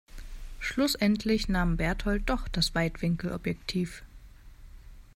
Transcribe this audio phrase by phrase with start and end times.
[0.59, 4.01] Schlussendlich nahm Bertold doch das Weitwinkelobjektiv.